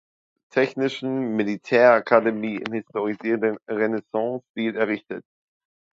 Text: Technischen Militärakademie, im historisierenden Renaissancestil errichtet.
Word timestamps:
Technischen 0.51 1.35
Militärakademie, 1.35 2.55
im 2.55 2.73
historisierenden 2.73 3.59
Renaissancestil 3.67 4.75
errichtet. 4.75 5.23